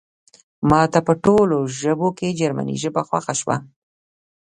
[0.69, 3.57] ماته په ټولو ژبو کې جرمني ژبه خوښه شوه